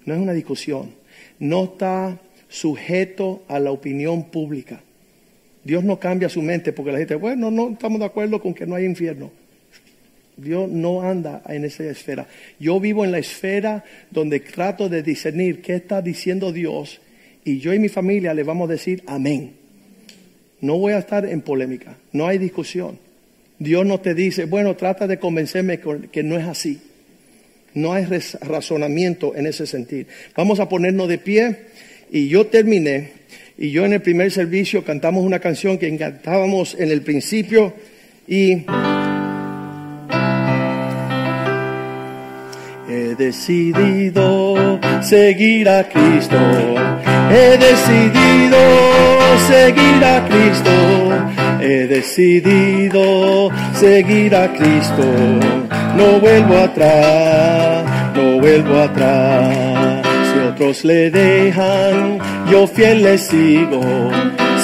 [0.05, 1.03] No es una discusión.
[1.39, 4.81] No está sujeto a la opinión pública.
[5.63, 8.65] Dios no cambia su mente porque la gente, bueno, no estamos de acuerdo con que
[8.65, 9.31] no hay infierno.
[10.37, 12.27] Dios no anda en esa esfera.
[12.59, 17.01] Yo vivo en la esfera donde trato de discernir qué está diciendo Dios
[17.43, 19.53] y yo y mi familia le vamos a decir amén.
[20.61, 22.97] No voy a estar en polémica, no hay discusión.
[23.59, 25.79] Dios no te dice, bueno, trata de convencerme
[26.11, 26.81] que no es así.
[27.75, 28.05] No hay
[28.41, 30.07] razonamiento en ese sentido.
[30.35, 31.57] Vamos a ponernos de pie
[32.11, 33.11] y yo terminé
[33.57, 37.73] y yo en el primer servicio cantamos una canción que cantábamos en el principio
[38.27, 38.65] y...
[42.87, 46.37] He decidido seguir a Cristo.
[47.31, 48.57] He decidido
[49.47, 51.44] seguir a Cristo.
[51.61, 55.03] He decidido seguir a Cristo.
[55.97, 57.85] No vuelvo atrás,
[58.15, 60.05] no vuelvo atrás.
[60.31, 62.19] Si otros le dejan,
[62.51, 63.81] yo fiel le sigo.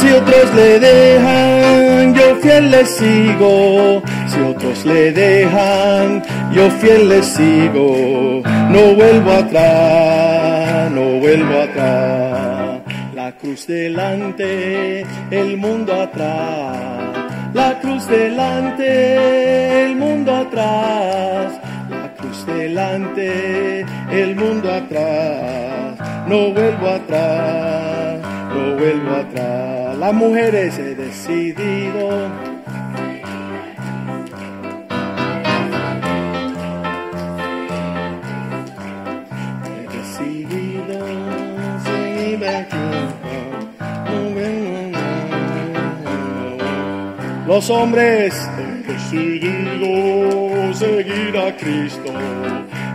[0.02, 4.02] Si otros le dejan, yo fiel le sigo.
[4.28, 6.24] Si otros le dejan,
[6.54, 8.42] yo fiel le sigo.
[8.70, 12.51] No vuelvo atrás, no vuelvo atrás.
[13.42, 17.10] Cruz delante, el mundo atrás.
[17.56, 21.60] La cruz delante, el mundo atrás.
[21.90, 25.98] La cruz delante, el mundo atrás.
[26.28, 28.20] No vuelvo atrás,
[28.54, 29.98] no vuelvo atrás.
[29.98, 32.51] Las mujeres he decidido.
[47.52, 52.14] Los hombres he decidido seguir a Cristo.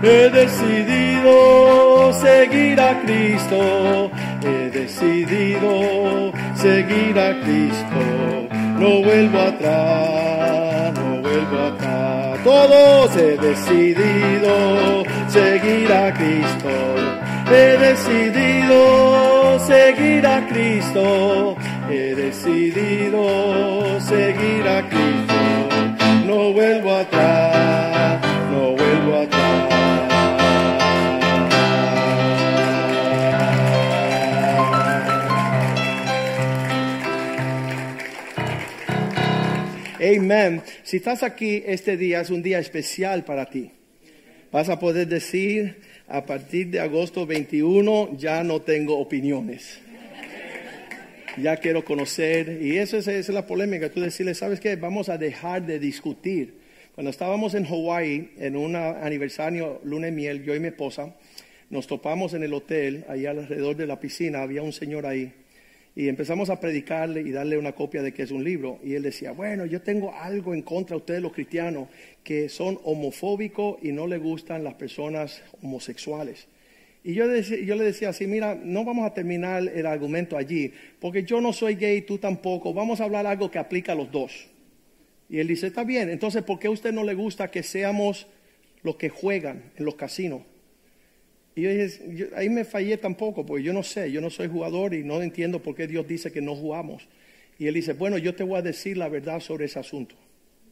[0.03, 4.11] He decidido seguir a Cristo.
[4.43, 8.49] He decidido seguir a Cristo.
[8.79, 12.39] No vuelvo atrás, no vuelvo atrás.
[12.43, 16.71] Todos he decidido seguir a Cristo.
[17.53, 21.57] He decidido seguir a Cristo.
[21.89, 26.27] He decidido seguir a Cristo.
[26.27, 28.21] No vuelvo atrás,
[28.51, 29.77] no vuelvo atrás.
[40.01, 40.63] Amén.
[40.83, 43.71] Si estás aquí este día es un día especial para ti.
[44.51, 49.86] Vas a poder decir, a partir de agosto 21 ya no tengo opiniones.
[51.39, 52.63] Ya quiero conocer.
[52.63, 53.91] Y esa es, la polémica.
[53.91, 54.77] Tú decirle, ¿sabes qué?
[54.77, 56.55] Vamos a dejar de discutir.
[56.95, 61.15] Cuando estábamos en Hawái, en un aniversario luna de miel, yo y mi esposa,
[61.69, 65.31] nos topamos en el hotel, ahí alrededor de la piscina, había un señor ahí.
[65.95, 68.79] Y empezamos a predicarle y darle una copia de que es un libro.
[68.83, 71.89] Y él decía, bueno, yo tengo algo en contra de ustedes los cristianos,
[72.25, 76.49] que son homofóbicos y no le gustan las personas homosexuales.
[77.07, 81.41] Y yo, le decía así, mira, no vamos a terminar el argumento allí, porque yo
[81.41, 84.49] no soy gay, tú tampoco, vamos a hablar algo que aplica a los dos.
[85.29, 88.27] Y él dice, está bien, entonces, ¿por qué a usted no le gusta que seamos
[88.83, 90.43] los que juegan en los casinos?
[91.55, 94.93] Y yo dije, ahí me fallé tampoco, porque yo no sé, yo no soy jugador
[94.93, 97.07] y no entiendo por qué Dios dice que no jugamos.
[97.57, 100.17] Y él dice, bueno, yo te voy a decir la verdad sobre ese asunto.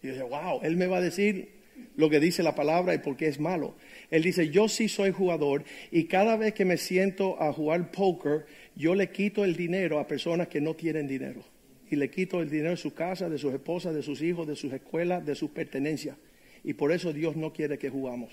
[0.02, 1.50] Y yo dije, wow, él me va a decir
[1.94, 3.76] lo que dice la palabra y por qué es malo.
[4.14, 8.46] Él dice, yo sí soy jugador y cada vez que me siento a jugar póker,
[8.76, 11.42] yo le quito el dinero a personas que no tienen dinero.
[11.90, 14.54] Y le quito el dinero de su casa, de sus esposas, de sus hijos, de
[14.54, 16.16] sus escuelas, de sus pertenencias.
[16.62, 18.30] Y por eso Dios no quiere que jugamos.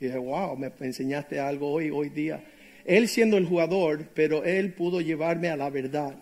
[0.00, 2.44] Y dije, wow, me enseñaste algo hoy, hoy día.
[2.84, 6.14] Él siendo el jugador, pero él pudo llevarme a la verdad.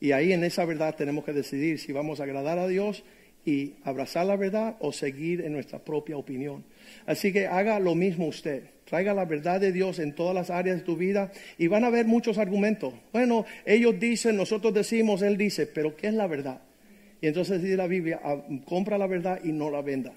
[0.00, 3.04] Y ahí en esa verdad tenemos que decidir si vamos a agradar a Dios
[3.48, 6.64] y abrazar la verdad o seguir en nuestra propia opinión.
[7.06, 8.64] Así que haga lo mismo usted.
[8.84, 11.86] Traiga la verdad de Dios en todas las áreas de tu vida y van a
[11.86, 12.92] haber muchos argumentos.
[13.10, 16.60] Bueno, ellos dicen, nosotros decimos, Él dice, pero ¿qué es la verdad?
[17.22, 18.20] Y entonces dice la Biblia,
[18.66, 20.12] compra la verdad y no la venda.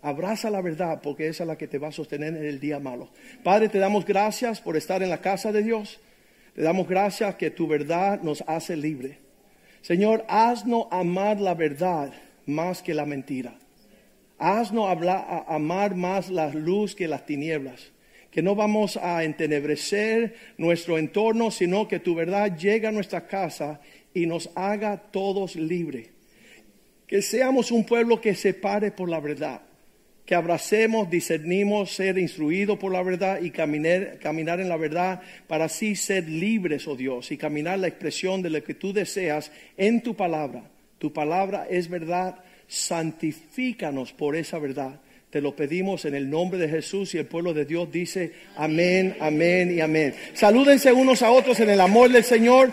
[0.00, 2.78] Abraza la verdad porque esa es la que te va a sostener en el día
[2.78, 3.08] malo.
[3.42, 5.98] Padre, te damos gracias por estar en la casa de Dios.
[6.54, 9.18] Te damos gracias que tu verdad nos hace libre.
[9.82, 12.12] Señor, haznos amar la verdad
[12.46, 13.58] más que la mentira.
[14.38, 17.92] Haznos hablar, amar más la luz que las tinieblas.
[18.30, 23.80] Que no vamos a entenebrecer nuestro entorno, sino que tu verdad llegue a nuestra casa
[24.12, 26.08] y nos haga todos libres.
[27.06, 29.62] Que seamos un pueblo que se pare por la verdad.
[30.26, 35.66] Que abracemos, discernimos, ser instruidos por la verdad y caminar, caminar en la verdad para
[35.66, 40.02] así ser libres, oh Dios, y caminar la expresión de lo que tú deseas en
[40.02, 40.70] tu palabra.
[41.04, 42.36] Tu palabra es verdad
[42.66, 45.02] santifícanos por esa verdad.
[45.28, 49.14] Te lo pedimos en el nombre de Jesús y el pueblo de Dios dice amén,
[49.20, 50.14] amén y amén.
[50.32, 52.70] Salúdense unos a otros en el amor del Señor